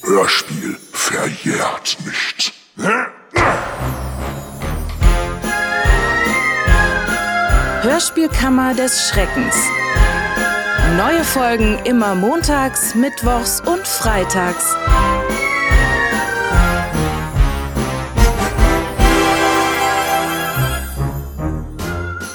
Hörspiel 0.05 0.77
verjährt 0.93 1.99
nicht. 2.07 2.53
Hörspielkammer 7.83 8.75
des 8.75 9.09
Schreckens. 9.09 9.57
Neue 10.97 11.23
Folgen 11.23 11.79
immer 11.85 12.15
montags, 12.15 12.95
mittwochs 12.95 13.61
und 13.61 13.87
freitags. 13.87 14.75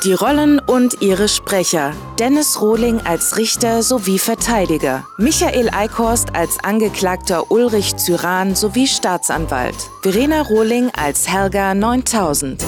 Die 0.04 0.14
Rollen 0.14 0.60
und 0.60 1.02
ihre 1.02 1.28
Sprecher. 1.28 1.94
Dennis 2.20 2.62
Rohling 2.62 3.02
als 3.06 3.38
Richter 3.38 3.82
sowie 3.82 4.20
Verteidiger. 4.20 5.06
Michael 5.18 5.70
Eickhorst 5.74 6.36
als 6.36 6.60
Angeklagter 6.64 7.52
Ulrich 7.52 7.96
Zyran 7.96 8.56
sowie 8.56 8.88
Staatsanwalt. 8.88 9.76
Verena 10.04 10.42
Rohling 10.42 10.92
als 10.96 11.28
Helga 11.28 11.74
9000. 11.74 12.64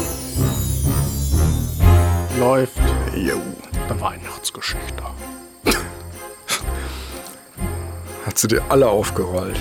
Läuft. 2.39 2.73
Jo, 3.15 3.39
eine 3.87 4.01
Weihnachtsgeschichte. 4.01 4.94
Hat 8.35 8.39
sie 8.39 8.47
dir 8.49 8.61
alle 8.67 8.89
aufgerollt? 8.89 9.55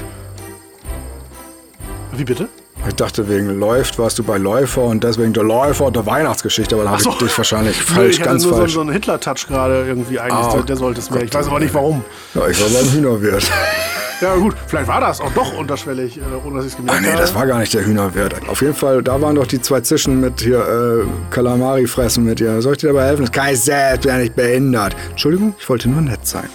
Wie 2.10 2.24
bitte? 2.24 2.48
Ich 2.88 2.94
dachte, 2.96 3.28
wegen 3.28 3.60
Läuft 3.60 4.00
warst 4.00 4.18
du 4.18 4.24
bei 4.24 4.36
Läufer 4.36 4.82
und 4.82 5.04
deswegen 5.04 5.32
der 5.32 5.44
Läufer 5.44 5.84
und 5.84 5.94
der 5.94 6.04
Weihnachtsgeschichte, 6.06 6.74
aber 6.74 6.82
da 6.82 6.90
habe 6.90 7.00
so. 7.00 7.10
ich 7.10 7.18
dich 7.18 7.38
wahrscheinlich 7.38 7.80
falsch, 7.80 8.18
nee, 8.18 8.24
ganz 8.24 8.42
nur 8.42 8.56
falsch. 8.56 8.72
So, 8.72 8.74
so 8.74 8.80
einen 8.80 8.90
Hitler-Touch 8.90 9.46
gerade 9.46 9.86
irgendwie 9.86 10.18
eigentlich, 10.18 10.46
ah, 10.46 10.54
der, 10.54 10.62
der, 10.64 10.76
sollte 10.76 10.98
es 10.98 11.08
mehr. 11.08 11.22
Ich 11.22 11.32
weiß 11.32 11.46
aber 11.46 11.60
nicht 11.60 11.72
warum. 11.72 12.02
Ja, 12.34 12.48
ich 12.48 12.60
war 12.60 12.68
beim 12.68 12.90
Hühnerwirt. 12.90 13.48
Ja 14.24 14.36
gut, 14.36 14.56
vielleicht 14.66 14.88
war 14.88 15.02
das 15.02 15.20
auch 15.20 15.30
doch 15.32 15.52
unterschwellig, 15.52 16.16
äh, 16.16 16.22
ohne 16.46 16.56
dass 16.56 16.64
ich 16.64 16.72
es 16.72 16.76
gemerkt 16.78 16.98
Ach 16.98 17.02
nee, 17.02 17.12
habe. 17.12 17.20
das 17.20 17.34
war 17.34 17.46
gar 17.46 17.58
nicht 17.58 17.74
der 17.74 17.84
Hühnerwert. 17.84 18.48
Auf 18.48 18.62
jeden 18.62 18.72
Fall, 18.72 19.02
da 19.02 19.20
waren 19.20 19.34
doch 19.34 19.46
die 19.46 19.60
zwei 19.60 19.82
Zischen 19.82 20.18
mit 20.18 20.40
hier 20.40 20.60
äh, 20.60 21.04
Kalamari 21.30 21.86
fressen 21.86 22.24
mit 22.24 22.40
dir. 22.40 22.62
Soll 22.62 22.72
ich 22.72 22.78
dir 22.78 22.86
dabei 22.86 23.04
helfen? 23.04 23.26
Das 23.26 23.32
kann 23.32 23.52
ich 23.52 23.60
selbst, 23.60 24.00
bin 24.00 24.12
ja 24.12 24.16
nicht 24.16 24.34
behindert. 24.34 24.96
Entschuldigung, 25.10 25.54
ich 25.58 25.68
wollte 25.68 25.90
nur 25.90 26.00
nett 26.00 26.26
sein. 26.26 26.48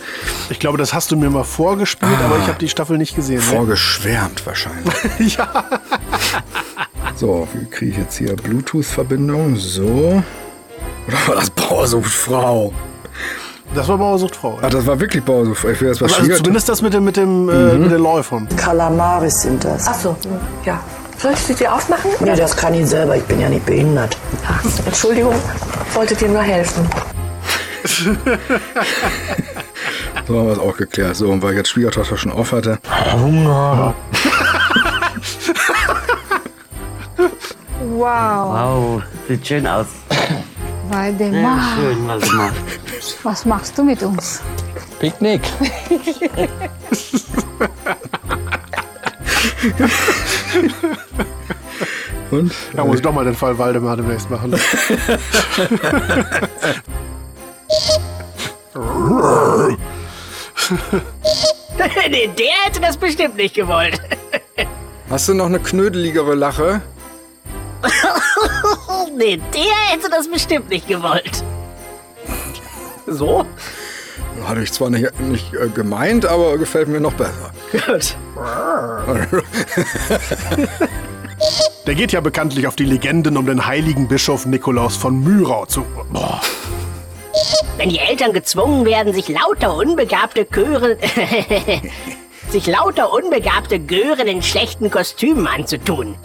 Ich 0.49 0.57
glaube, 0.57 0.79
das 0.79 0.95
hast 0.95 1.11
du 1.11 1.15
mir 1.15 1.29
mal 1.29 1.43
vorgespielt, 1.43 2.17
aber 2.25 2.39
ich 2.39 2.47
habe 2.47 2.57
die 2.57 2.69
Staffel 2.69 2.97
nicht 2.97 3.15
gesehen. 3.15 3.35
Ne? 3.35 3.43
Vorgeschwärmt 3.43 4.47
wahrscheinlich. 4.47 4.95
ja. 5.37 5.65
So, 7.17 7.47
wie 7.53 7.65
kriege 7.65 7.91
ich 7.91 7.97
jetzt 7.99 8.17
hier 8.17 8.35
Bluetooth-Verbindung? 8.35 9.57
So. 9.57 10.23
Oder 11.07 11.17
war 11.27 11.35
das 11.35 11.51
Bauersuchtfrau? 11.51 12.73
Das 13.75 13.87
war 13.87 13.97
Bauersuchtfrau. 13.97 14.59
Ach, 14.61 14.69
das 14.69 14.85
war 14.85 14.99
wirklich 14.99 15.23
Bauersuchtfrau. 15.23 15.69
Ich 15.69 15.81
will 15.81 15.89
jetzt 15.89 16.01
was 16.01 16.13
Also 16.13 16.33
zumindest 16.37 16.69
das 16.69 16.81
mit 16.81 16.93
dem, 16.93 17.03
mit 17.03 17.17
dem, 17.17 17.49
äh, 17.49 17.53
Mhm. 17.75 17.81
mit 17.83 17.91
den 17.91 18.01
Läufern. 18.01 18.47
Kalamaris 18.55 19.41
sind 19.43 19.63
das. 19.63 19.85
Ach 19.87 19.93
so, 19.95 20.15
ja. 20.65 20.79
Soll 21.17 21.33
ich 21.33 21.39
sie 21.39 21.53
dir 21.53 21.73
aufmachen? 21.73 22.11
Nee, 22.21 22.35
das 22.35 22.55
kann 22.55 22.73
ich 22.73 22.87
selber. 22.87 23.15
Ich 23.17 23.23
bin 23.25 23.39
ja 23.41 23.49
nicht 23.49 23.65
behindert. 23.65 24.17
Ach, 24.47 24.63
Entschuldigung, 24.85 25.35
wollte 25.93 26.15
dir 26.15 26.29
nur 26.29 26.41
helfen. 26.41 26.87
So 30.27 30.37
haben 30.37 30.45
wir 30.45 30.53
es 30.53 30.59
auch 30.59 30.77
geklärt. 30.77 31.15
So, 31.15 31.27
und 31.29 31.41
weil 31.41 31.51
ich 31.53 31.57
jetzt 31.57 31.69
Schwiegertochter 31.69 32.15
schon 32.15 32.31
auf 32.31 32.51
hatte. 32.51 32.77
Hunger. 33.13 33.95
Wow, 37.95 38.53
Wow, 38.53 39.01
sieht 39.27 39.47
schön 39.47 39.65
aus. 39.65 39.87
Waldemar. 40.89 41.59
Sehr 41.79 41.93
schön, 41.93 42.07
Waldemar. 42.07 42.51
Was 43.23 43.45
machst 43.45 43.77
du 43.77 43.83
mit 43.83 44.01
uns? 44.03 44.41
Picknick. 44.99 45.41
Und? 52.31 52.53
Da 52.75 52.85
muss 52.85 52.97
ich 52.97 53.01
doch 53.01 53.13
mal 53.13 53.25
den 53.25 53.35
Fall 53.35 53.57
Waldemar 53.57 53.97
demnächst 53.97 54.29
machen. 54.29 54.51
nee, 62.09 62.27
der 62.37 62.51
hätte 62.63 62.79
das 62.81 62.97
bestimmt 62.97 63.35
nicht 63.35 63.55
gewollt. 63.55 63.99
Hast 65.09 65.27
du 65.27 65.33
noch 65.33 65.47
eine 65.47 65.59
knödeligere 65.59 66.35
Lache? 66.35 66.81
nee, 69.15 69.37
der 69.53 69.75
hätte 69.87 70.09
das 70.09 70.29
bestimmt 70.29 70.69
nicht 70.69 70.87
gewollt. 70.87 71.43
So? 73.09 73.45
Hatte 74.45 74.61
ich 74.61 74.71
zwar 74.71 74.89
nicht, 74.89 75.19
nicht 75.19 75.53
äh, 75.53 75.69
gemeint, 75.69 76.25
aber 76.25 76.57
gefällt 76.57 76.87
mir 76.87 76.99
noch 76.99 77.13
besser. 77.13 77.51
Gut. 77.71 78.15
Der 81.85 81.95
geht 81.95 82.11
ja 82.11 82.21
bekanntlich 82.21 82.67
auf 82.67 82.75
die 82.75 82.85
Legenden 82.85 83.37
um 83.37 83.45
den 83.45 83.65
heiligen 83.65 84.07
Bischof 84.07 84.45
Nikolaus 84.45 84.95
von 84.95 85.23
Myrau 85.23 85.65
zu. 85.65 85.85
Boah. 86.11 86.41
Wenn 87.77 87.89
die 87.89 87.99
Eltern 87.99 88.33
gezwungen 88.33 88.85
werden, 88.85 89.13
sich 89.13 89.29
lauter 89.29 89.75
unbegabte 89.75 90.45
Chöre... 90.45 90.97
sich 92.49 92.65
lauter 92.65 93.13
unbegabte 93.13 93.79
Gören 93.79 94.27
in 94.27 94.41
schlechten 94.41 94.89
Kostümen 94.89 95.47
anzutun. 95.47 96.15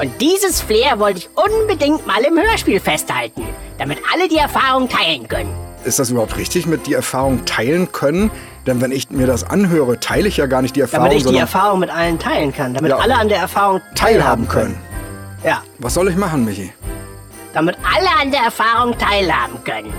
Und 0.00 0.20
dieses 0.20 0.62
Flair 0.62 0.98
wollte 0.98 1.18
ich 1.18 1.28
unbedingt 1.34 2.06
mal 2.06 2.22
im 2.22 2.38
Hörspiel 2.38 2.80
festhalten, 2.80 3.46
damit 3.78 3.98
alle 4.12 4.28
die 4.28 4.38
Erfahrung 4.38 4.88
teilen 4.88 5.28
können. 5.28 5.65
Ist 5.86 5.98
das 6.00 6.10
überhaupt 6.10 6.36
richtig 6.36 6.66
mit 6.66 6.86
die 6.88 6.94
Erfahrung 6.94 7.44
teilen 7.44 7.92
können? 7.92 8.30
Denn 8.66 8.80
wenn 8.80 8.90
ich 8.90 9.08
mir 9.10 9.26
das 9.28 9.44
anhöre, 9.44 10.00
teile 10.00 10.26
ich 10.26 10.36
ja 10.36 10.46
gar 10.46 10.60
nicht 10.60 10.74
die 10.74 10.80
Erfahrung, 10.80 11.06
Damit 11.06 11.24
ich 11.24 11.30
die 11.30 11.38
Erfahrung 11.38 11.78
mit 11.78 11.90
allen 11.90 12.18
teilen 12.18 12.52
kann, 12.52 12.74
damit 12.74 12.90
Ja. 12.90 12.96
alle 12.98 13.14
an 13.14 13.28
der 13.28 13.38
Erfahrung 13.38 13.80
teilhaben 13.94 14.48
können. 14.48 14.76
Ja, 15.44 15.62
Was 15.78 15.94
soll 15.94 16.08
ich 16.08 16.16
machen, 16.16 16.44
Michi? 16.44 16.72
damit 17.54 17.76
alle 17.90 18.08
an 18.20 18.30
der 18.32 18.40
Erfahrung 18.40 18.98
teilhaben 18.98 19.62
können. 19.64 19.90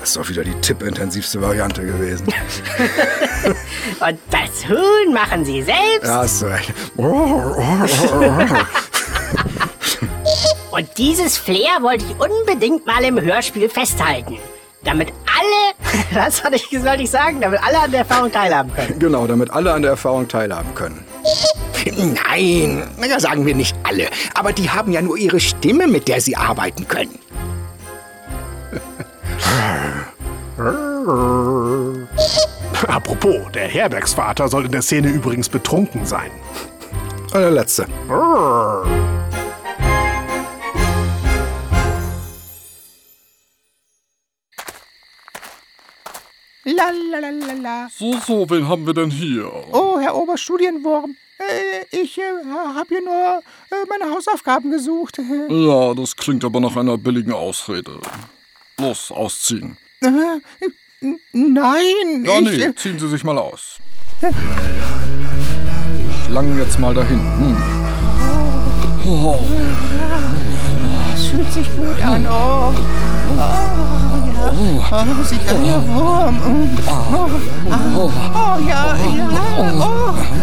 Das 0.00 0.10
ist 0.10 0.16
doch 0.18 0.28
wieder 0.28 0.44
die 0.44 0.54
tippintensivste 0.60 1.40
Variante 1.40 1.82
gewesen. 1.86 2.26
Und 4.00 4.18
das 4.30 4.68
Huhn 4.68 5.14
machen 5.14 5.44
sie 5.46 5.62
selbst. 5.62 6.04
ja, 6.04 6.22
du 6.26 6.46
recht. 6.46 6.74
Und 10.80 10.88
dieses 10.96 11.36
Flair 11.36 11.82
wollte 11.82 12.06
ich 12.06 12.12
unbedingt 12.18 12.86
mal 12.86 13.04
im 13.04 13.20
Hörspiel 13.20 13.68
festhalten. 13.68 14.38
Damit 14.82 15.12
alle, 15.26 15.74
was 16.24 16.38
soll 16.38 16.54
ich, 16.54 16.70
soll 16.70 17.02
ich 17.02 17.10
sagen, 17.10 17.42
damit 17.42 17.62
alle 17.62 17.80
an 17.80 17.90
der 17.90 18.00
Erfahrung 18.00 18.32
teilhaben 18.32 18.74
können. 18.74 18.98
genau, 18.98 19.26
damit 19.26 19.50
alle 19.50 19.74
an 19.74 19.82
der 19.82 19.90
Erfahrung 19.90 20.26
teilhaben 20.26 20.74
können. 20.74 21.04
Nein, 22.30 22.88
naja, 22.98 23.20
sagen 23.20 23.44
wir 23.44 23.54
nicht 23.54 23.76
alle. 23.82 24.08
Aber 24.32 24.54
die 24.54 24.70
haben 24.70 24.90
ja 24.90 25.02
nur 25.02 25.18
ihre 25.18 25.38
Stimme, 25.38 25.86
mit 25.86 26.08
der 26.08 26.22
sie 26.22 26.34
arbeiten 26.34 26.88
können. 26.88 27.18
Apropos, 32.88 33.52
der 33.52 33.68
Herbergsvater 33.68 34.48
soll 34.48 34.64
in 34.64 34.72
der 34.72 34.80
Szene 34.80 35.08
übrigens 35.08 35.50
betrunken 35.50 36.06
sein. 36.06 36.30
Und 37.34 39.09
La 46.64 46.90
la 46.90 47.18
la 47.20 47.30
la 47.30 47.52
la. 47.54 47.88
So, 47.90 48.12
so, 48.26 48.50
wen 48.50 48.68
haben 48.68 48.86
wir 48.86 48.92
denn 48.92 49.10
hier? 49.10 49.50
Oh, 49.72 49.98
Herr 49.98 50.14
Oberstudienwurm. 50.14 51.16
Äh, 51.38 52.02
ich 52.02 52.18
äh, 52.18 52.22
habe 52.52 52.88
hier 52.88 53.02
nur 53.02 53.42
äh, 53.70 53.86
meine 53.88 54.12
Hausaufgaben 54.14 54.70
gesucht. 54.70 55.18
Ja, 55.48 55.94
das 55.94 56.14
klingt 56.16 56.44
aber 56.44 56.60
nach 56.60 56.76
einer 56.76 56.98
billigen 56.98 57.32
Ausrede. 57.32 57.98
Los, 58.78 59.10
ausziehen. 59.10 59.78
Äh, 60.02 60.10
nein, 61.32 62.24
Ja, 62.24 62.40
nee, 62.42 62.62
äh, 62.62 62.74
ziehen 62.74 62.98
Sie 62.98 63.08
sich 63.08 63.24
mal 63.24 63.38
aus. 63.38 63.78
Schlangen 66.26 66.58
jetzt 66.58 66.78
mal 66.78 66.92
da 66.94 67.02
hinten. 67.02 67.56
Oh. 69.06 69.38
Das 71.10 71.26
fühlt 71.26 71.52
sich 71.52 71.66
gut 71.74 72.02
an. 72.02 72.26
Oh, 72.30 72.74
oh. 73.38 73.99
Oh, 74.50 74.82
der 75.64 75.88
Wurm. 75.88 76.36
Oh, 76.88 77.28
oh, 77.96 78.10
oh 78.34 78.58
ja, 78.68 78.96
ja. 79.16 79.28
Oh, 79.78 79.84
oh. 79.84 80.40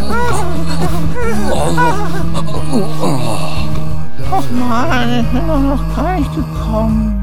Och 4.31 4.51
Mann, 4.51 5.19
ich 5.19 5.27
bin 5.27 5.47
noch 5.47 5.95
gar 5.95 6.15
nicht 6.19 6.35
gekommen. 6.35 7.16